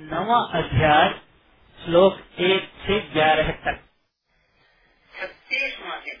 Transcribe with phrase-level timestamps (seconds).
[0.00, 1.08] नवा अध्याय
[1.78, 3.80] श्लोक एक से ग्यारह तक।
[5.12, 6.20] छत्तीसवा दिन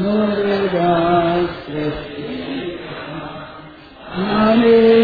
[0.00, 0.90] Nurudha
[1.62, 2.26] Sreshti
[4.16, 5.03] Nami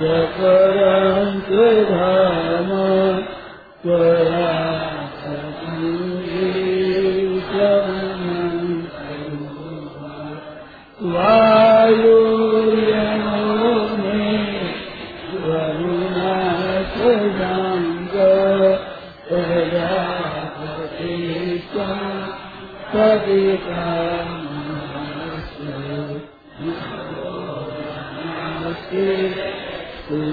[0.00, 2.70] स्वयं द्विधाम
[3.82, 4.50] स्वरा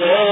[0.00, 0.31] Yeah.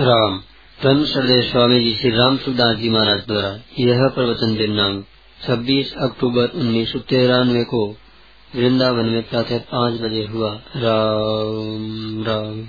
[0.00, 0.42] राम।
[0.82, 5.06] धर्म श्रद्धेय स्वामी जी श्री राम सुखदास जी महाराज द्वारा यह प्रवचन दिनांक
[5.48, 7.96] 26 अक्टूबर उन्नीस सौ तिरानवे को
[8.56, 12.66] वृंदावन में प्रातः पाँच बजे हुआ। राम राम।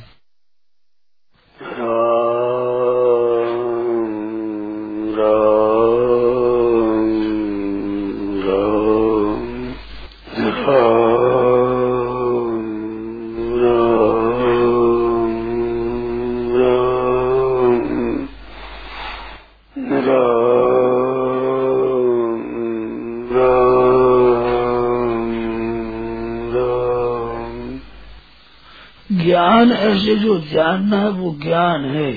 [29.86, 32.12] ऐसे जो जानना है, वो ज्ञान है।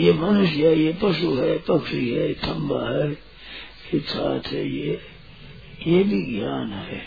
[0.00, 3.28] ये मनुष्य है, ये पशु है, पक्षी है खम्बा है
[3.94, 5.00] ये छात है ये।
[5.86, 7.02] ये भी ज्ञान है।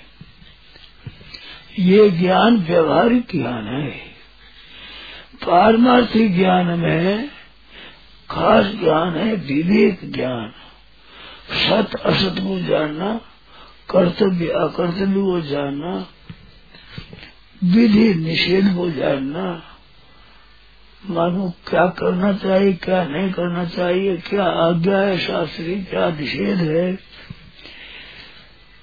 [1.80, 3.90] ये ज्ञान व्यवहारिक ज्ञान है।
[5.46, 7.30] पारमार्थिक ज्ञान में
[8.30, 10.54] खास ज्ञान है, विवेक ज्ञान।
[11.52, 13.22] सत असत को जानना,
[13.90, 16.08] कर्तव्य अकर्तव्य को जानना
[17.64, 19.64] विधि निषेध को जानना
[21.10, 26.96] मानो क्या करना चाहिए, क्या नहीं करना चाहिए, क्या आज्ञा है शास्त्री, क्या निषेध है?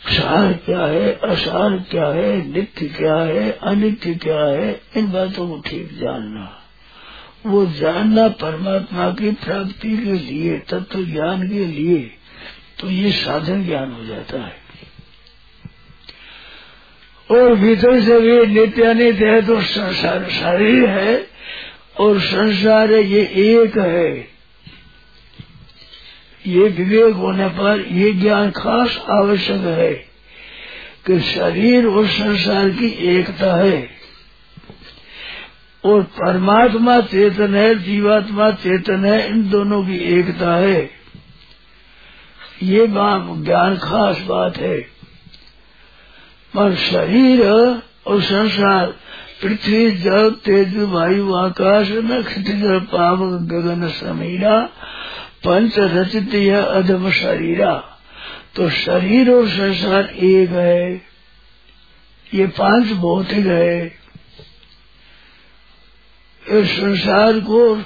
[0.02, 5.60] सार क्या है असार क्या है, नित्य क्या है, अनित्य क्या है, इन बातों को
[5.60, 6.62] ठीक जानना।
[7.46, 12.14] वो जानना परमात्मा की प्राप्ति के लिए, तत्व ज्ञान के लिए
[12.80, 14.67] तो ये साधन ज्ञान हो जाता है।
[17.30, 21.26] और भीतर से भी नित्य अनित्य है तो संसार शरीर है
[22.00, 24.38] और संसार ये एक है।
[26.46, 29.94] ये विवेक होने पर ये ज्ञान खास आवश्यक है
[31.06, 33.88] कि शरीर और संसार की एकता है।
[35.84, 40.90] और परमात्मा, चेतन है, जीवात्मा, चेतन है, इन दोनों की एकता है।
[42.62, 42.86] ये
[43.44, 44.97] ज्ञान खास बात है।
[46.58, 47.46] पर शरीर
[48.06, 48.86] और संसार,
[49.42, 54.60] पृथ्वी जल तेज, वायु, आकाश, नक्षत्र पावक गगन, समीरा,
[55.44, 57.84] पंच रचित अधम शरीरा।
[58.56, 60.94] तो शरीर और संसार एक है।
[62.34, 63.86] ये पाँच भौतिक है।
[66.50, 67.82] इस संसार को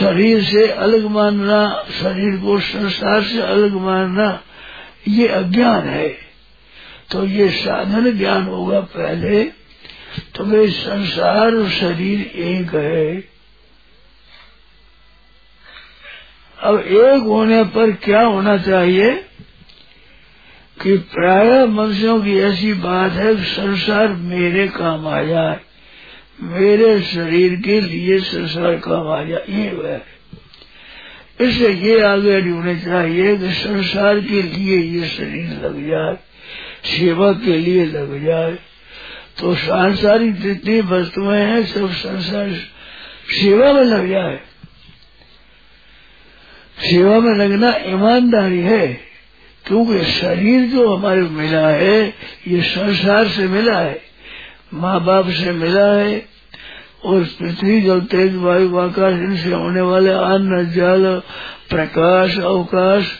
[0.00, 4.40] शरीर से अलग मानना, शरीर को संसार से अलग मानना,
[5.08, 6.27] ये अज्ञान है।
[7.10, 9.44] तो ये साधन ज्ञान होगा पहले
[10.34, 13.24] तो वे संसार और शरीर एक है।
[16.58, 19.24] अब एक होने पर क्या होना चाहिए?
[20.82, 25.60] कि प्राय मनुष्यों की ऐसी बात है कि संसार मेरे काम आ जाए
[26.42, 30.00] मेरे शरीर के लिए संसार काम आ जाए ये वह
[31.40, 36.27] इससे ये आगे होने चाहिए कि संसार के लिए ये शरीर लग जाए।
[36.84, 38.58] सेवा के लिए लग जाए।
[39.40, 42.50] तो सांसारिक जितनी वस्तुएँ हैं, सब संसार
[43.30, 44.40] सेवा में लग जाए।
[46.78, 48.86] सेवा में लगना ईमानदारी है,
[49.66, 52.14] क्योंकि शरीर जो हमारे मिला है,
[52.48, 54.00] ये संसार से मिला है
[54.74, 56.26] माँ बाप से मिला है,
[57.04, 61.22] और पृथ्वी जल तेज वायु आकाश इनसे होने वाले अन्न, जल,
[61.70, 63.10] प्रकाश, अवकाश,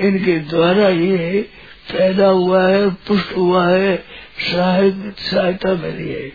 [0.00, 1.50] इनके द्वारा ये
[1.92, 3.96] पैदा हुआ है, पुष्ट हुआ है
[4.40, 6.28] सहायता मिली है।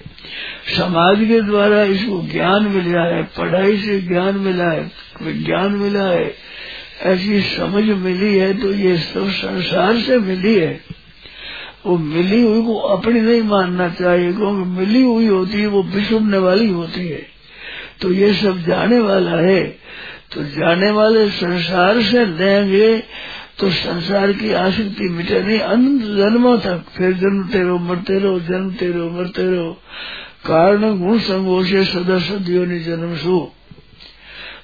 [0.67, 4.91] समाज के द्वारा इसको ज्ञान मिला है, पढ़ाई से ज्ञान मिला है,
[5.21, 6.33] विज्ञान मिला है,
[7.03, 10.79] ऐसी समझ मिली है तो ये सब संसार से मिली है।
[11.85, 16.37] वो मिली हुई को अपनी नहीं मानना चाहिए, क्योंकि मिली हुई होती है, वो बिछुड़ने
[16.37, 17.25] वाली होती है।
[18.01, 19.63] तो ये सब जाने वाला है।
[20.31, 23.03] तो जाने वाले संसार से लेंगे
[23.59, 28.87] तो संसार की आसक्ति मिटे नहीं, अनंत जन्मों तक फिर जन्मते रहो, मरते रहो, जन्मते
[28.87, 29.73] रहो, मरते रहो।
[30.45, 33.53] कारण गुण संगो से सदा सदियों ने जन्म सो।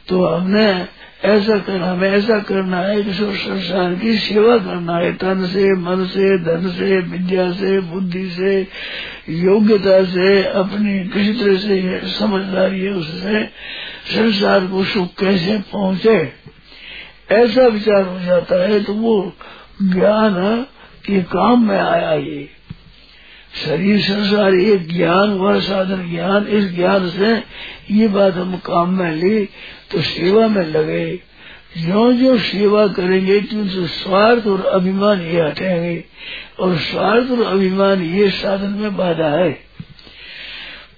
[0.07, 0.87] तो हमने
[1.25, 6.05] ऐसा करना हमें ऐसा करना है कि संसार की सेवा करना है। तन से, मन
[6.05, 8.67] से, धन से, विद्या से, बुद्धि से,
[9.29, 13.45] योग्यता से, अपनी किसी तरह से समझदारी है, उससे
[14.15, 16.40] संसार को सुख कैसे पहुँचे?
[17.31, 19.33] ऐसा विचार हो जाता है तो वो
[19.83, 20.65] ज्ञान
[21.09, 22.49] ये काम में आया ये।
[23.55, 27.31] शरीर संसार ये ज्ञान व साधन ज्ञान, इस ज्ञान से
[27.91, 29.43] ये बात हम काम में ली
[29.91, 31.19] तो सेवा में लगे।
[31.77, 36.03] जो जो सेवा करेंगे क्यों तो स्वार्थ और अभिमान ये हटेंगे,
[36.59, 39.51] और स्वार्थ और अभिमान ये साधन में बाधा है।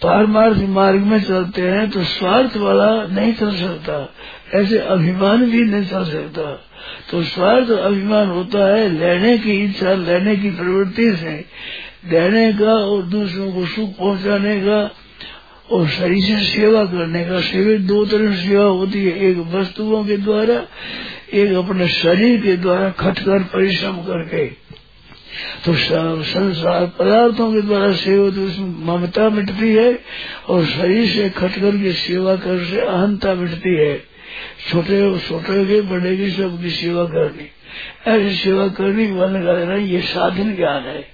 [0.03, 3.99] पारमार्थ मार्ग में चलते हैं तो स्वार्थ वाला नहीं चल सकता।
[4.53, 6.51] ऐसे अभिमान भी नहीं चल सकता।
[7.11, 11.33] तो स्वार्थ अभिमान होता है लेने की इच्छा, लेने की प्रवृत्ति से।
[12.09, 14.79] देने का और दूसरों को सुख पहुँचाने का
[15.71, 20.17] और शरीर से सेवा करने का। सेवा दो तरह सेवा होती है, एक वस्तुओं के
[20.17, 20.61] द्वारा,
[21.33, 24.45] एक अपने शरीर के द्वारा खटकर परिश्रम करके।
[25.65, 25.73] तो
[26.23, 29.99] संसार पदार्थों के द्वारा सेवा तो उसमें ममता मिटती है
[30.49, 34.12] और शरीर से खटकर के सेवा कर से अहंता मिटती है।
[34.71, 37.49] छोटे छोटे के बड़े की सबकी सेवा करनी।
[38.07, 41.13] ऐसी सेवा करने वाले का ये साधन ज्ञान है।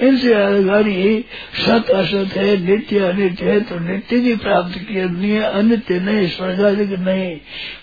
[0.00, 6.00] इनसे अलगानी सत असत है, नित्य अनित्य है तो नित्य की प्राप्ति करनी है, अनित्य
[6.00, 7.36] नहीं, स्वर्गाधिक नहीं।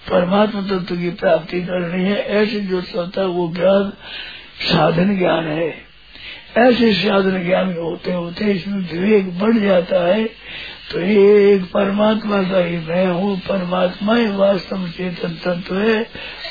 [0.10, 3.94] परमात्मा तत्व की प्राप्ति करनी है, ऐसे जो चलता वो ज्ञान,
[4.62, 5.89] साधन ज्ञान है।
[6.58, 10.24] ऐसे साधन ज्ञान होते होते इसमें विवेक बढ़ जाता है
[10.92, 16.00] तो ये एक परमात्मा का ही मैं हूँ, परमात्मा ही वास्तव चेतन तत्व है।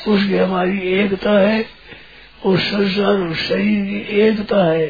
[0.07, 1.65] उसकी हमारी एकता है
[2.45, 4.85] और संसार और शरीर की एकता है।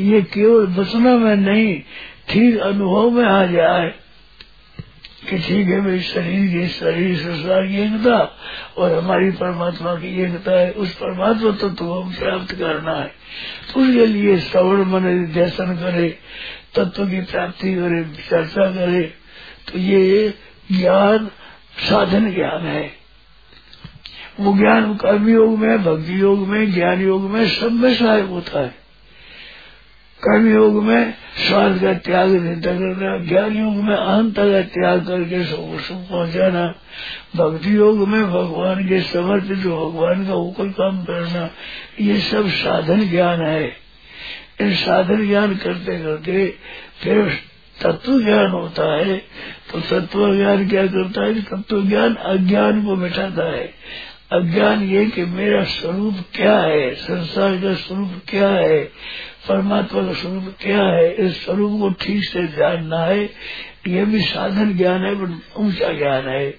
[0.00, 1.74] ये केवल बचना में नहीं,
[2.28, 3.92] ठीक अनुभव में आ जाए।
[5.30, 8.38] कि ठीक है भाई शरीर की शरीर, संसार की एकता।
[8.78, 13.12] और हमारी परमात्मा की एकता है, उस परमात्मा तत्व तो हम प्राप्त करना है।
[13.74, 16.18] तो उसके लिए श्रवण मन दर्शन करे,
[16.74, 19.14] तत्व की प्राप्ति करे, चर्चा करे
[19.72, 20.34] तो ये
[20.72, 21.30] ज्ञान,
[21.78, 22.92] साधन ज्ञान है।
[24.40, 28.60] वो ज्ञान कर्म योग में, भक्ति योग में, ज्ञान योग में सब में सहायक होता
[28.60, 28.81] है।
[30.24, 31.14] कर्म योग में
[31.48, 36.74] स्वार्थ का त्याग निंदा करना ज्ञान योग में अहंता का त्याग करके सुख सुख पहुंचाना,
[37.36, 41.50] भक्ति योग में भगवान के समर्पित, भगवान का ऊपर काम करना,
[42.00, 43.76] ये सब साधन ज्ञान है।
[44.60, 46.54] इन साधन ज्ञान करते करते
[47.02, 47.32] फिर
[47.82, 49.16] तत्व ज्ञान होता है
[49.72, 51.42] तो तत्व ज्ञान क्या करता है?
[51.42, 53.74] तत्व ज्ञान अज्ञान को मिटाता है।
[54.32, 56.94] अज्ञान ये कि मेरा स्वरूप क्या है?
[56.94, 58.84] संसार का स्वरूप क्या है?
[59.48, 61.14] परमात्मा का स्वरूप क्या है?
[61.14, 63.24] इस स्वरूप को ठीक से जानना है।
[63.88, 65.12] ये भी साधन ज्ञान है
[65.56, 66.54] ऊँचा ज्ञान है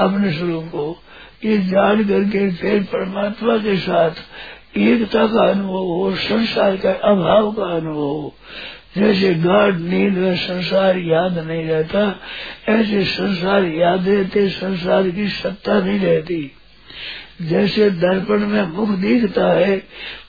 [0.00, 1.02] अपने स्वरूप को।
[1.44, 4.10] ये जान करके फिर परमात्मा के साथ
[4.76, 8.34] एकता का अनुभव हो, संसार का अभाव का अनुभव हो।
[8.98, 12.20] जैसे गाढ़ नींद में संसार याद नहीं रहता,
[12.68, 16.52] ऐसे संसार याद रहते, संसार की सत्ता नहीं रहती।
[17.42, 19.78] जैसे दर्पण में मुख दिखता है,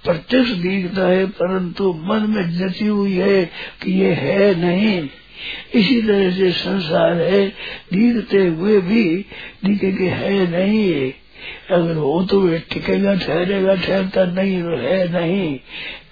[0.03, 3.45] प्रत्यक्ष दिखता है, परंतु मन में जची हुई है
[3.83, 5.09] कि ये है नहीं।
[5.73, 7.47] इसी तरह से संसार है,
[7.93, 9.25] दिखते हुए भी
[9.65, 11.25] दिखे कि है नहीं। है
[11.71, 15.59] अगर हो तो वे टिकेगा, ठहरेगा, ठहरता नहीं है नहीं।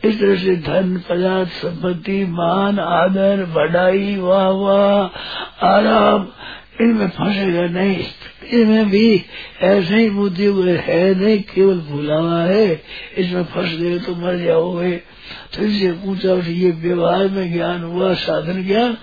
[0.06, 5.06] इस तरह से धन, पदार्थ, संपत्ति, मान, आदर बढ़ाई वाह वाह,
[5.68, 6.28] आराम
[6.82, 7.98] इनमें फंसेगा नहीं।
[8.44, 9.24] इसमें भी
[9.62, 10.46] ऐसे ही बुद्धि
[10.84, 12.84] है, नहीं, केवल भूला है।
[13.18, 14.92] इसमें फंस गए तो मर जाओगे।
[15.54, 18.98] तो इससे पूछा ये व्यवहार में ज्ञान हुआ, साधन ज्ञान,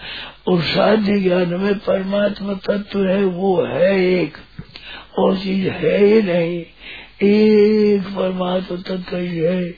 [0.48, 4.38] और साध्य ज्ञान में परमात्मा तत्व है, वो है एक।
[5.18, 6.64] और चीज़ है ही नहीं।
[7.22, 9.70] एक परमात्मा तत्व ही है।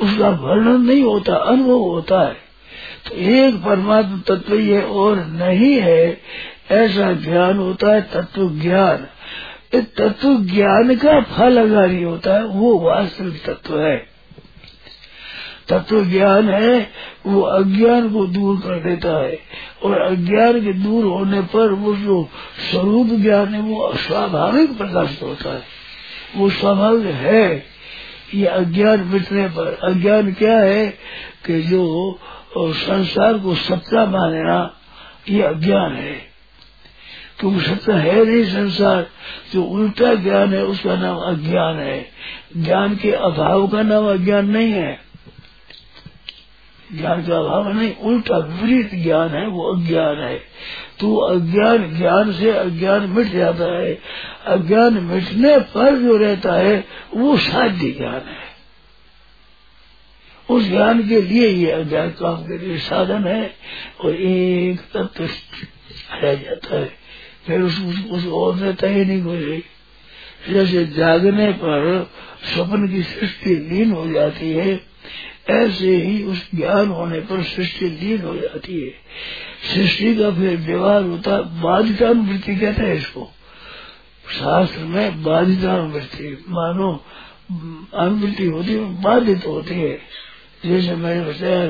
[0.00, 2.41] उसका वर्णन नहीं होता, अनुभव होता है।
[3.10, 6.20] एक परमात्मा तत्व है और नहीं है,
[6.70, 9.06] ऐसा ज्ञान होता है तत्व ज्ञान।
[9.74, 13.96] इस तत्व ज्ञान का फल अगर नहीं होता है, वो वास्तविक तत्व है।
[15.68, 16.90] तत्व ज्ञान है,
[17.26, 19.38] वो अज्ञान को दूर कर देता है,
[19.82, 22.28] और अज्ञान के दूर होने पर वो जो
[22.70, 25.62] स्वरूप ज्ञान है, वो स्वाभाविक प्रकाशित होता है।
[26.36, 27.64] वो स्वाभाविक है।
[28.34, 30.86] ये अज्ञान मिटने पर, अज्ञान क्या है
[31.46, 32.18] कि जो
[32.58, 34.76] संसार को सत्ता मानना
[35.28, 36.32] ये अज्ञान है।
[37.40, 39.06] क्योंकि सत्ता है नहीं संसार,
[39.52, 42.06] जो उल्टा ज्ञान है, उसका नाम अज्ञान है।
[42.56, 45.00] ज्ञान के अभाव का नाम अज्ञान नहीं है।
[46.94, 50.38] ज्ञान का अभाव नहीं, उल्टा विपरीत ज्ञान है, वो अज्ञान है।
[51.00, 53.98] तो अज्ञान, ज्ञान से अज्ञान मिट जाता है।
[54.46, 56.84] अज्ञान मिटने पर जो रहता है,
[57.14, 58.51] वो साध्य ज्ञान है।
[60.52, 63.54] उस ज्ञान के लिए ये अज्ञान काम के लिए साधन है
[64.00, 65.28] और एक तत्व
[66.22, 66.92] रह जाता है।
[67.46, 69.64] फिर उस, उस, उस और रहता ही नहीं कोई
[70.50, 72.10] जैसे जागने पर
[72.54, 74.80] स्वप्न की सृष्टि लीन हो जाती है
[75.50, 78.90] ऐसे ही उस ज्ञान होने पर सृष्टि लीन हो जाती है।
[79.74, 83.30] सृष्टि का फिर व्यवहार होता बाधितानुवृत्ति कहते हैं इसको।
[84.40, 87.04] शास्त्र में बाधितानुवृत्ति मानो
[87.94, 89.98] अनुवृत्ति होती है बाधित होती है।
[90.66, 91.66] जैसे मैंने बताया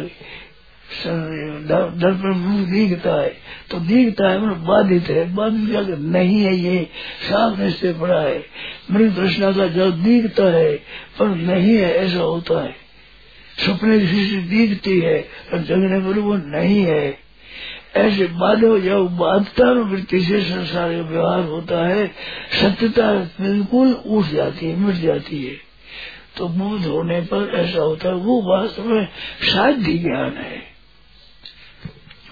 [1.03, 3.29] दर्पण मुँह दिखता है
[3.71, 6.83] तो दिखता है मतलब बाधित है, बाधित क्या नहीं है ये,
[7.29, 8.45] सामने से पड़ा है।
[8.91, 10.75] मृग कृष्णा का जब दिखता है,
[11.19, 12.75] पर नहीं है, ऐसा होता है।
[13.59, 15.19] सपने की दिखती है
[15.53, 17.19] और जगने पर वो नहीं है।
[17.97, 22.07] ऐसे बाधो जब बाधता वृत्ति से संसार का व्यवहार होता है,
[22.61, 25.72] सत्यता बिल्कुल उठ जाती है, मिट जाती है।
[26.37, 29.09] तो बोध होने पर ऐसा होता है, वो वास्तव में
[29.42, 30.62] साध्य ज्ञान है।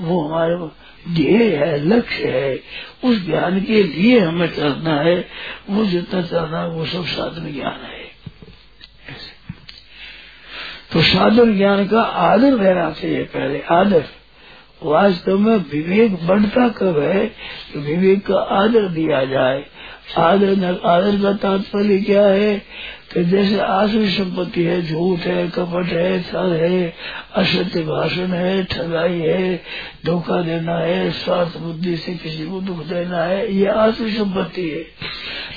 [0.00, 0.80] वो हमारे
[1.14, 2.60] ध्येय है, लक्ष्य है।
[3.04, 5.28] उस ज्ञान के लिए हमें चलना है।
[5.70, 8.00] वो जितना चलना है, वो सब साधन ज्ञान है।
[10.92, 14.04] तो साधन ज्ञान का आदर रहना चाहिए पहले। आदर।
[14.82, 17.26] वास्तव में विवेक बढ़ता कब है?
[17.74, 19.64] तो विवेक का आदर दिया जाए।
[20.18, 22.62] आदर आदर का तात्पर्य क्या है?
[23.14, 26.94] कि जैसे आश्रय संपत्ति है, झूठ है, कपट है छल है,
[27.35, 29.62] असत्य भाषण है, ठगाई है,
[30.07, 34.85] धोखा देना है, स्वार्थ बुद्धि से किसी को दुख देना है, ये आश्रय संपत्ति है।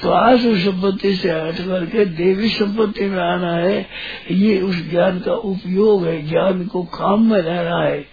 [0.02, 3.86] तो आश्रय संपत्ति से हट करके देवी संपत्ति में आना है,
[4.32, 8.06] ये उस ज्ञान का उपयोग है, ज्ञान को काम में रहना है।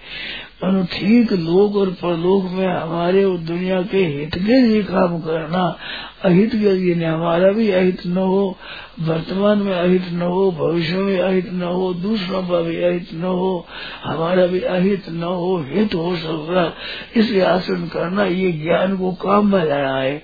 [0.64, 5.76] मनो ठीक लोक और परलोक में हमारे और दुनिया के हित के लिए काम करना
[6.24, 8.56] अहित के लिए नहीं, हमारा भी अहित न हो,
[9.00, 13.22] वर्तमान में अहित न हो, भविष्य में अहित न हो, दूसरों का भी अहित न
[13.22, 13.66] हो,
[14.04, 16.74] हमारा भी अहित न हो, हित हो सबका।
[17.20, 20.18] इसलिए आसन करना ये ज्ञान को काम में लाना है।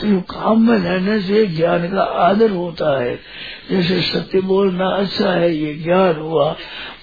[0.00, 3.20] तो काम में रहने से ज्ञान का आदर होता है।
[3.70, 6.56] जैसे सत्य बोलना अच्छा है, ये ज्ञान हुआ।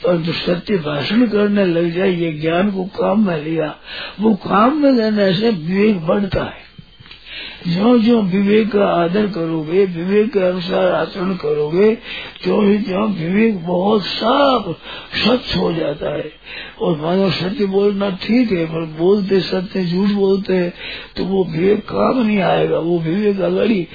[0.06, 3.76] परंतु सत्य भाषण करने लग जाए, ये ज्ञान को काम में लिया,
[4.22, 6.66] वो काम में लेने से विवेक बढ़ता है।
[7.68, 11.96] जो जो विवेक का आदर करोगे, विवेक के अनुसार आचरण करोगे
[12.44, 14.72] तो ही जो विवेक बहुत साफ़,
[15.18, 16.32] स्वच्छ हो जाता है।
[16.82, 20.74] और मानो सत्य बोलना ठीक है, पर बोलते सत्य झूठ बोलते हैं
[21.18, 23.88] तो वो विवेक काम नहीं आएगा, वो विवेक अगर ही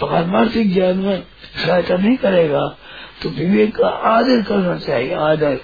[0.00, 1.22] पारमार्थिक ज्ञान में
[1.66, 2.76] सहायता नहीं करेगा।
[3.22, 5.60] तो विवेक का आदर करना चाहिए, आदर।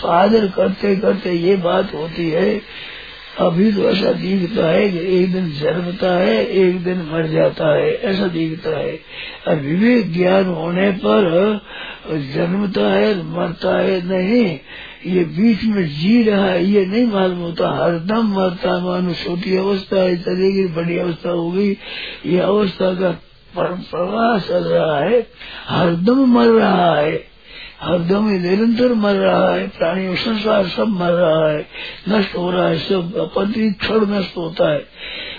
[0.00, 2.60] तो आदर करते करते ये बात होती है,
[3.38, 7.94] अभी तो ऐसा दिखता है कि एक दिन जन्मता है, एक दिन मर जाता है,
[7.94, 9.00] ऐसा दिखता है।
[9.48, 11.60] और विवेक ज्ञान होने पर
[12.34, 14.58] जन्मता है, मरता है, नहीं।
[15.06, 20.02] ये बीच में जी रहा है, ये नहीं मालूम होता। हरदम मरता मानो छोटी अवस्था
[20.02, 21.76] है, चलेगी, बड़ी अवस्था होगी
[22.26, 23.22] ये अवस्था का
[23.56, 25.26] प्रवाह चल रहा है,
[25.68, 27.30] हरदम मर रहा है,
[27.82, 31.66] हरदम ही निरंतर मर रहा है, प्राणी संसार सब मर रहा है,
[32.08, 34.84] नष्ट हो रहा है सब प्रति क्षण नष्ट होता है,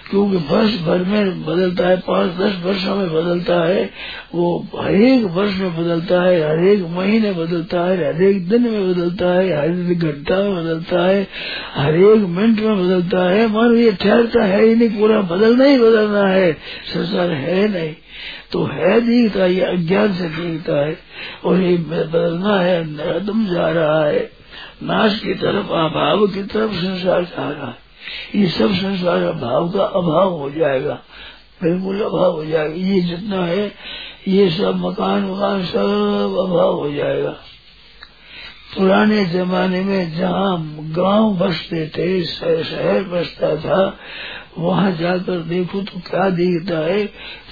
[0.09, 3.89] क्योंकि वर्ष भर में बदलता है, पाँच, दस वर्षों में बदलता है,
[4.35, 9.57] वो हरेक वर्ष में बदलता है हरेक महीने बदलता है हरेक दिन में बदलता है,
[9.57, 11.27] हर घंटा में बदलता है
[11.75, 16.27] हरेक मिनट में बदलता है मानो ये ठहरता है ही नहीं, पूरा बदलना ही बदलना
[16.27, 16.53] है,
[16.93, 17.95] संसार है नहीं।
[18.51, 20.99] तो है दिखता ये अज्ञान से दिखता है,
[21.45, 24.31] और ये बदलना है, नरदम जा रहा है।
[24.83, 27.77] नाश की तरफ़, अभाव की तरफ़ संसार जा रहा है।
[28.35, 31.01] ये सब संसार अभाव का अभाव हो जाएगा,
[31.63, 33.71] बिल्कुल अभाव हो जाएगा। ये जितना है,
[34.27, 37.35] ये सब मकान वकान सब अभाव हो जाएगा।
[38.75, 40.57] पुराने जमाने में जहाँ
[40.95, 43.81] गाँव बसते थे, शहर बसता था,
[44.57, 47.05] वहाँ जाकर देखो तो क्या देखता है।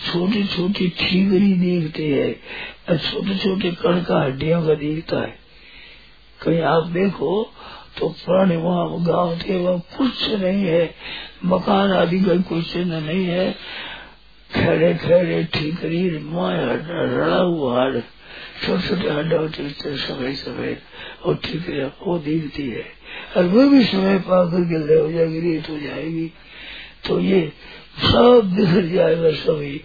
[0.05, 5.37] छोटी छोटी ठीकरी देखते है छोटे छोटे कण का हड्डियों का दिखता है।
[6.41, 7.43] कहीं आप देखो
[7.99, 10.83] तो पुराने वहाँ गाँव थे, वहाँ कुछ नहीं है।
[11.45, 13.51] मकान आदि का कुछ नहीं है।
[14.49, 17.89] खेड़े खेड़े ठीकरी रड़ा हुआ
[18.65, 20.77] छोटे छोटे हड्डा होते सफ़ेद सफ़ेद
[21.25, 22.85] और ठीकरी वो दिखती है।
[23.37, 26.31] और वो भी समय पा करके ले हो जाएगी रेत हो जाएगी।
[27.07, 27.51] तो ये
[28.01, 29.81] सब बिखर जाएगा सभी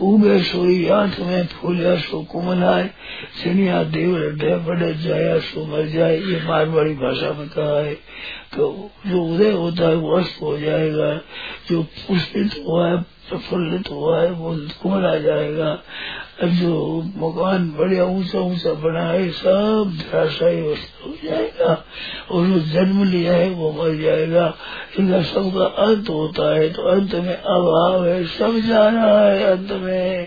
[0.00, 2.90] उगे सोई आठ में फूलिया सो कुमलाए
[3.42, 7.94] सिनिया देव रड्डे बड़े जाया सो मर जाए, ये मारवाड़ी भाषा में कहा है।
[8.54, 11.20] तो जो उदय होता है वो अस्त हो जाएगा।
[11.68, 12.96] जो पुष्पित हुआ है
[13.32, 15.78] प्रफुल्लित हुआ है, वो कुमला जाएगा?
[16.44, 20.74] जो मकान बढ़िया ऊँचा ऊँचा बना है सब धराशायी हो
[21.24, 21.74] जाएगा।
[22.30, 24.46] और जो जन्म लिया है, वो मर जाएगा।
[24.98, 29.72] इनका सबका अंत होता है तो अंत में अभाव है, सब जा रहा है अंत
[29.72, 30.26] में।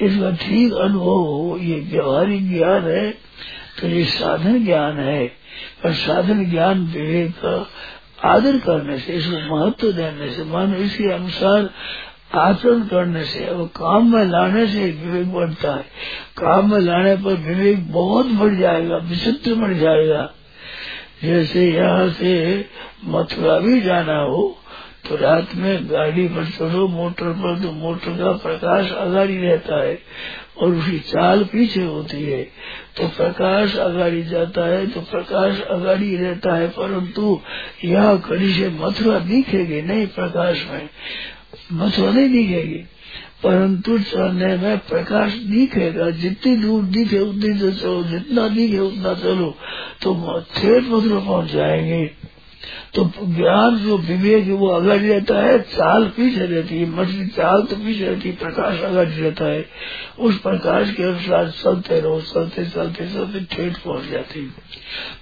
[0.00, 3.10] इसका ठीक अनुभव हो, ये व्यवहारिक ज्ञान है
[3.80, 5.26] तो ये साधन ज्ञान है।
[5.82, 7.66] पर साधन ज्ञान विवेक का
[8.24, 11.70] आदर करने से, इसको महत्व देने से, मानो इसके अनुसार
[12.30, 15.82] आचरण करने से और काम में लाने से विवेक बढ़ता है।
[16.38, 20.22] काम में लाने पर विवेक बहुत बढ़ जाएगा विचित्र बढ़ जाएगा।
[21.22, 22.34] जैसे यहाँ से
[23.06, 24.56] मथुरा भी जाना हो
[25.08, 29.98] तो रात में गाड़ी पर चढ़ो, मोटर पर तो मोटर का प्रकाश अगाड़ी रहता है
[30.58, 32.42] और उसकी चाल पीछे होती है।
[32.96, 37.40] तो प्रकाश अगाड़ी जाता है तो प्रकाश अगाड़ी रहता है, परंतु
[37.84, 40.88] यहाँ कड़ी से मथुरा दिखेगी नहीं प्रकाश में।
[41.72, 42.84] मथुरा नहीं दिखेगी
[43.42, 49.56] परंतु चलने में प्रकाश दिखेगा। जितनी दूर दिखे, उतनी दूर चलो। जितना दिखे, उतना चलो।
[50.02, 52.29] तो ठेठ मथुरा पहुँच जाएँगे।
[52.94, 57.76] तो ज्ञान जो विवेक वो अगर रहता है, चाल पीछे रहती है, मछली चाल तो
[57.76, 59.66] पीछे रहती है, प्रकाश अगर रहता है।
[60.18, 64.50] उस प्रकाश के अनुसार चलते रहो, चलते चलते चलते ठेठ पहुँच जाती है।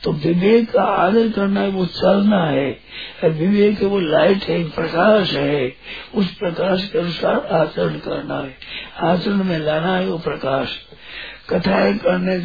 [0.04, 2.80] तो विवेक का आदर करना है, वो चलना है।
[3.24, 5.72] विवेक वो लाइट है, प्रकाश है।
[6.14, 8.56] उस प्रकाश के अनुसार आचरण करना है।
[9.02, 10.78] आचरण में लाना है वो प्रकाश।
[11.50, 12.38] कथाएँ करने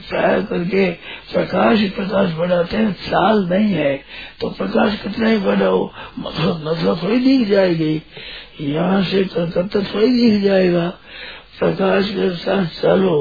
[0.00, 0.90] सहाय करके
[1.32, 3.94] प्रकाश प्रकाश बढ़ाते हैं, साल नहीं है
[4.40, 5.84] तो प्रकाश कितना ही बढ़ाओ
[6.18, 8.02] मतलब मतलब थोड़ी दिख जाएगी।
[8.60, 10.88] यहाँ से कलकत्ता थोड़ी दिख जाएगा।
[11.58, 13.16] प्रकाश के साथ चलो।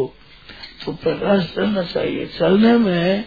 [0.86, 3.26] तो प्रकाश चलना चाहिए। चलने में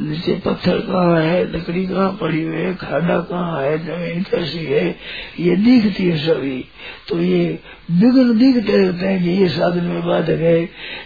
[0.00, 4.96] नीचे पत्थर कहाँ है, लकड़ी कहाँ पड़ी हुई है, खाडा कहाँ है, ज़मीन कैसी है,
[5.40, 6.64] ये दिखती है सभी।
[7.08, 7.58] तो ये
[7.90, 10.62] विघ्न दिखते रहते हैं कि ये साधन में बाधक है,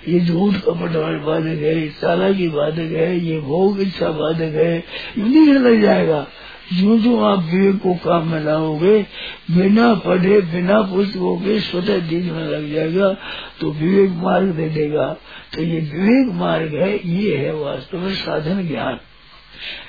[0.09, 4.55] ये झूठ कपट वाले बाधक है, ये चाला की बाधक है, ये भोग इच्छा बाधक
[4.55, 4.77] है,
[5.19, 6.27] ये दिखने लग जाएगा।
[6.73, 9.07] जो जो आप विवेक को काम में लाओगे,
[9.51, 13.17] बिना पढ़े, बिना पुस्तकों के स्वतः दिखने लग जाएगा
[13.61, 15.17] तो विवेक मार्ग दे देगा।
[15.55, 19.01] तो ये विवेक मार्ग है, ये है वास्तव में साधन ज्ञान।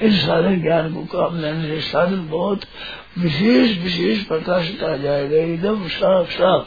[0.02, 2.62] इस साधन ज्ञान को काम लेने से साधन बहुत
[3.20, 6.66] विशेष विशेष प्रकाशित आ जाएगा, एकदम साफ़ साफ़।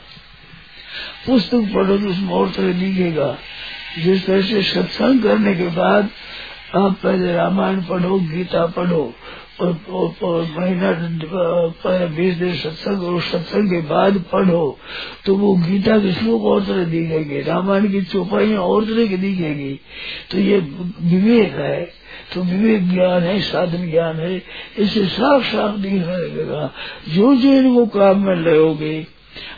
[1.26, 3.38] पुस्तक पढ़ो तो उसमें और तरह दिखेगा।
[3.98, 6.08] जिस तरह से सत्संग करने के बाद
[6.74, 9.14] आप पहले रामायण पढ़ो, गीता पढ़ो
[9.61, 10.90] महीना
[12.09, 14.78] बीस दिन सत्संग और सत्संग के बाद पढ़ो
[15.26, 19.74] तो वो गीता के श्लोक और तरह दिखेंगे, रामायण की चौपाइयाँ और तरह की दिखेगी।
[20.30, 21.80] तो ये विवेक है
[22.34, 24.36] तो विवेक ज्ञान है, साधन ज्ञान है,
[24.78, 26.70] इसे साफ़ साफ़ दिखने लगेगा
[27.09, 29.07] जो जो इनको काम में लोगे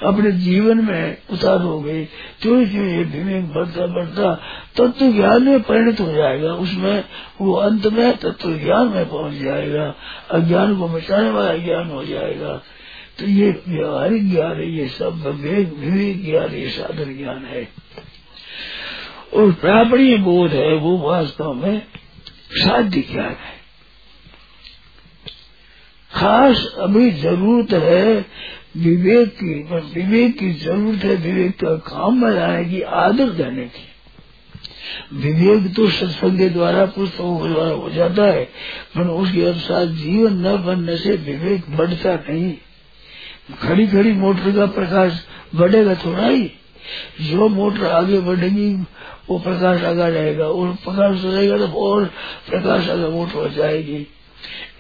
[0.03, 2.05] अपने जीवन में उतारोगे
[2.43, 4.35] तो ये विवेक बढ़ता बढ़ता
[4.77, 7.05] तत्व ज्ञान में परिणत हो जाएगा। उसमें
[7.41, 9.95] वो अंत में तत्व ज्ञान में पहुँच जाएगा।
[10.31, 12.63] अज्ञान को मिटाने वाला ज्ञान हो जाएगा।
[13.19, 17.69] तो ये व्यवहारिक ज्ञान है, ये सब विवेक विवेक ज्ञान, ये साधन ज्ञान है।
[19.35, 21.83] और प्रापणीय बोध है, वो वास्तव में
[22.53, 23.59] साध्य ज्ञान है।
[26.15, 28.27] खास अभी ज़रूरत है
[28.79, 33.87] विवेक की पर विवेक की ज़रूरत है, विवेक का काम बनाने की आदत देने की।
[35.13, 38.45] विवेक तो सत्संग के द्वारा पुस्तकों के द्वारा हो जाता है,
[38.95, 42.53] पर उसके अनुसार जीवन न बनने से विवेक बढ़ता नहीं।
[43.63, 45.25] खड़ी खड़ी मोटर का प्रकाश
[45.55, 46.51] बढ़ेगा थोड़ा ही
[47.21, 48.73] जो मोटर आगे बढ़ेगी,
[49.29, 52.05] वो प्रकाश आगा रहेगा और प्रकाश रहेगा तो और
[52.51, 54.07] प्रकाश आगे मोटर हो जाएगी।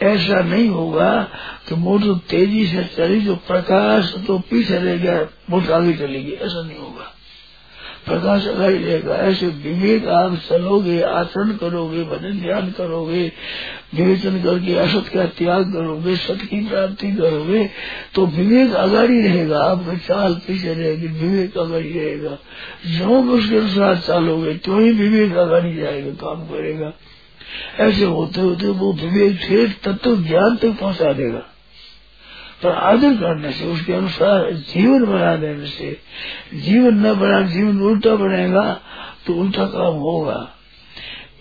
[0.02, 1.28] ऐसा नहीं होगा
[1.68, 6.62] कि मोटर तेज़ी से चली, जो प्रकाश तो पीछे रह गया, मोटर आगे चलेगी ऐसा
[6.62, 7.14] नहीं होगा।
[8.06, 13.32] प्रकाश अगर रहेगा। ऐसे विवेक आप चलोगे, आचरण करोगे, भजन ध्यान करोगे,
[13.94, 17.70] विवेचन करके असत का त्याग करोगे, सत की प्राप्ति करोगे
[18.14, 22.38] तो विवेक अगाड़ी रहेगा। आपका चाल पीछे रहेगी, विवेक अगाड़ी रहेगा।
[22.86, 26.92] जो उसके अनुसार चालोगे तो ही विवेक अगाड़ी जाएगा, काम करेगा।
[27.80, 31.42] ऐसे होते होते वो विवेक से तत्व ज्ञान तक पहुँचा देगा।
[32.62, 36.00] पर आदर करने से, उसके अनुसार जीवन बना देने से,
[36.54, 38.80] जीवन न बना, जीवन उल्टा बनेगा
[39.26, 40.54] तो उल्टा काम होगा।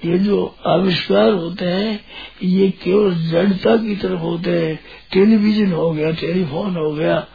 [0.05, 1.99] ये जो आविष्कार होते हैं,
[2.43, 4.79] ये केवल जड़ता की तरफ़ होते हैं।
[5.11, 7.27] टेलीविज़न हो गया, टेलीफोन हो गया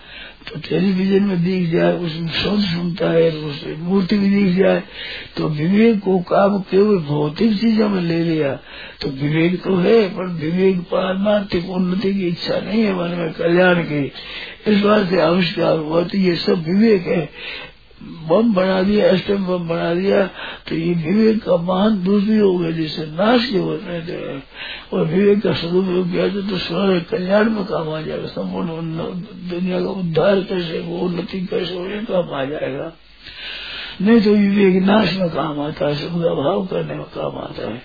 [0.49, 4.83] तो टेलीविज़न में दिख जाए उसमें शब्द सुनता है उसमें मूर्ति भी दिख जाए
[5.37, 8.53] तो विवेक को काम केवल भौतिक चीज़ों में ले लिया।
[9.01, 13.83] तो विवेक तो है, पर विवेक पारमार्थिक उन्नति की इच्छा नहीं है मन में कल्याण
[13.83, 14.05] की।
[14.67, 17.29] इस बात से आविष्कार हुआ तो ये सब विवेक है।
[18.29, 20.27] बम बना दिया, एस्टम बम बना दिया
[20.69, 24.19] तो ये विवेक का महान दूसरी हो गया जिससे नाश के होते थे
[24.93, 28.71] और विवेक का सदुपयोग किया जाए तो स्वर्ग कल्याण में काम आ जाएगा, संपूर्ण
[29.51, 32.93] दुनिया का उद्धार कैसे वो उन्नति कैसे हो काम आ जाएगा।
[34.01, 37.81] नहीं तो विवेक नाश में काम आता है सबका भाव करने में काम आता है।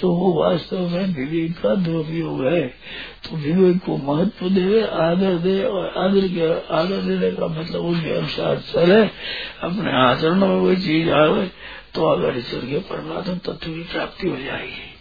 [0.00, 2.66] तो वो वास्तव में विवेक का दुरुपयोग है
[3.24, 8.18] तो विवेक को महत्व दे, आदर दे और आदर के, आदर देने का मतलब उसके
[8.18, 9.02] अनुसार चले,
[9.62, 11.50] अपने आचरण में वही चीज़ आवे
[11.94, 14.94] तो अगर के परमात्मा तत्व की प्राप्ति हो जाएगी।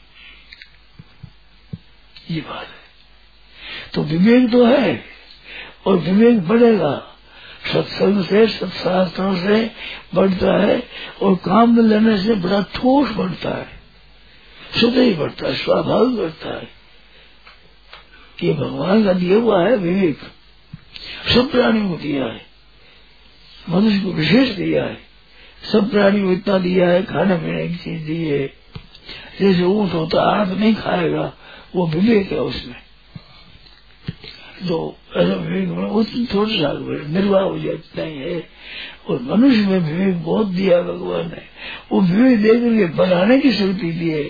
[2.36, 2.88] ये बात है।
[3.94, 5.04] तो विवेक तो है,
[5.88, 7.04] और विवेक बढ़ेगा।
[7.74, 9.72] सत्संग से, सत्शास्त्रों से
[10.16, 10.84] बढ़ता है,
[11.22, 13.77] और काम में लेने से बड़ा ठोस बढ़ता है।
[14.76, 16.70] स्वतः ही बढ़ता है, स्वाभाविक बढ़ता है।
[18.44, 20.20] ये भगवान का दिया हुआ है विवेक।
[21.34, 22.46] सब प्राणियों को दिया है।
[23.70, 25.08] मनुष्य को विशेष दिया है।
[25.72, 28.48] सब प्राणी को इतना दिया है, खाने पीने की चीज़ दी है।
[29.42, 31.34] जैसे ऊँट होता आग नहीं खाएगा,
[31.76, 32.76] वो विवेक है उसमें।
[34.64, 36.74] विवेक में थोड़ा सा
[37.08, 38.44] निर्वाह हो जाए ही।
[39.10, 41.42] और मनुष्य में विवेक बहुत दिया भगवान ने।
[41.92, 44.24] वो विवेक दे करके बनाने की शक्ति दी है।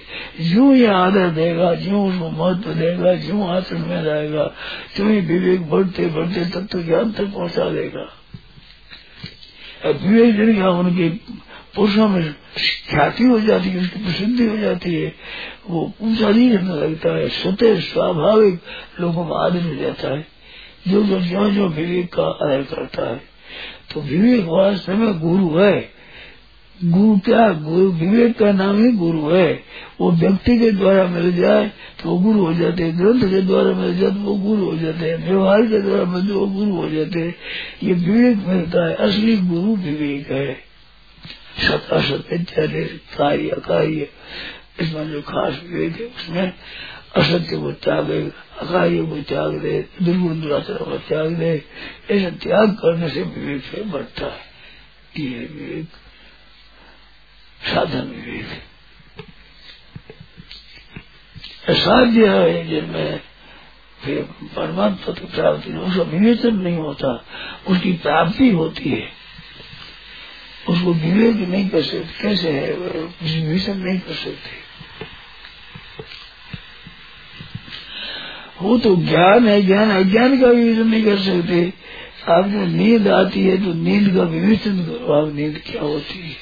[0.51, 4.53] जो ये आदर देगा जो उसको महत्व देगा जो आचरण में रहेगा
[4.97, 8.05] जो ही विवेक बढ़ते बढ़ते तत्व ज्ञान तक पहुँचा देगा।
[9.85, 11.09] विवेक जन क्या उनके
[11.77, 12.35] पुरुषों में
[12.89, 15.13] ख्याति हो जाती है, उसकी प्रसिद्धि हो जाती है।
[15.69, 18.59] वो ऊँचा नहीं रहने लगता है स्वतः स्वाभाविक
[19.01, 20.27] लोगों का आदर हो जाता है।
[20.87, 23.21] जो जो जो जो विवेक का आदर करता है।
[23.93, 25.89] तो विवेक वास्तव में गुरु है।
[26.83, 27.53] गुरु क्या?
[27.53, 29.63] गुरु विवेक का नाम ही गुरु है।
[30.01, 31.71] वो व्यक्ति के द्वारा मिल जाए
[32.03, 34.77] तो वो गुरु हो जाते हैं। ग्रंथ के द्वारा मिल जाए तो वो गुरु हो
[34.77, 37.35] जाते हैं। व्यवहार के द्वारा मिल जाए वो गुरु हो जाते हैं।
[37.83, 40.66] ये विवेक मिलता है। असली गुरु विवेक है।
[41.59, 42.27] सत असत
[43.17, 44.09] कार्य
[44.79, 46.53] इसमें जो खास विवेक है उसमें
[47.15, 51.65] असत्य को त्याग अकार्य को त्याग दे, दुर्गुण दुराचार को त्याग दे,
[52.11, 54.39] ऐसा त्याग करने से विवेक से बढ़ता है।
[55.17, 55.87] ये विवेक,
[57.73, 58.45] साधन विवेक।
[61.69, 63.21] असाध्य है जिनमें
[64.05, 64.21] फिर
[64.55, 67.25] परमात्मा की प्राप्ति, उसका विवेचन नहीं होता,
[67.67, 69.16] उसकी प्राप्ति होती है।
[70.69, 72.73] उसको विवेक नहीं कर सकते। कैसे है?
[72.73, 74.67] विवेचन नहीं कर सकते।
[78.61, 81.73] वो तो ज्ञान है, ज्ञान, अज्ञान का विवेचन नहीं कर सकते।
[82.23, 86.35] आप आपको नींद आती है तो नींद का विवेचन करो। आप नींद क्या होती है?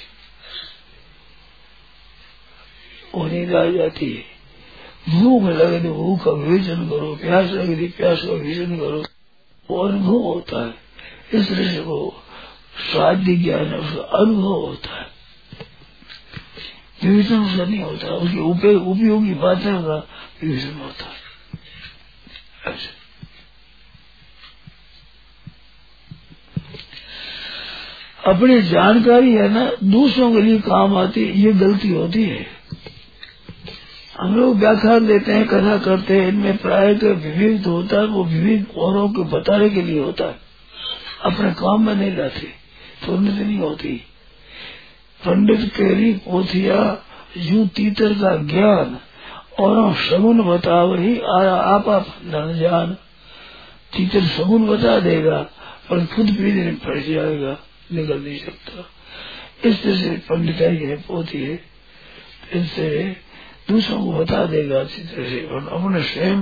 [3.15, 4.23] वो नींद आ जाती है।
[5.09, 9.03] भूख लगे तो भूख का विवेचन करो। प्यास लगे तो प्यास का विवेचन करो।
[9.69, 10.73] वो अनुभव होता है।
[11.39, 12.24] इस से वो
[12.77, 15.15] स्वाध्य ज्ञान है उसका अनुभव होता है।
[17.03, 18.37] विवेचन उसका नहीं होता, उसकी
[18.75, 20.07] उपयोगी बातें का
[20.43, 21.25] विवेचन होता है।
[28.27, 32.47] अपनी जानकारी है ना, दूसरों के लिए काम आती, ये गलती होती है।
[34.19, 38.23] हम लोग व्याख्यान देते हैं, कथा करते हैं, इनमें प्राय का विविध होता है, वो
[38.23, 40.39] विविध औरों को बताने के लिए होता है।
[41.25, 42.64] अपने काम में नहीं लाते।
[43.03, 43.93] तो उन्नति नहीं होती।
[45.25, 47.03] पंडित केरी पोथिया,
[47.37, 48.99] यू तीतर का ज्ञान,
[49.59, 52.93] और सगुन बताव ही आया, आप आप धन जान।
[53.97, 55.41] तीतर सगुन बता देगा,
[55.89, 57.57] पर खुद पीने में पड़ जाएगा,
[57.93, 58.85] निकल नहीं सकता।
[59.69, 61.63] इस तरह से पंडिताई है पोती है।
[62.53, 63.15] इससे
[63.69, 66.41] दूसरों को बता देगा अच्छी तरह से अपने स्वयं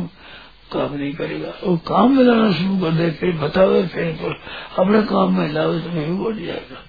[0.74, 4.36] काम नहीं करेगा। वो काम में लाना शुरू कर दे, फिर बतावे, फिर
[4.80, 6.80] अपने काम में लावे तो नहीं बढ़ जाएगा।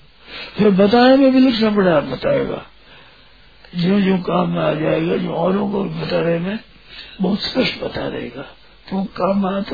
[0.59, 2.63] फिर बताने में भी लिखना पड़ेगा, बताएगा।
[3.77, 6.59] जो जो काम में आ जाएगा, जो औरों को बता रहे में
[7.21, 8.43] बहुत स्पष्ट बता रहेगा
[8.91, 9.73] तुम काम में आता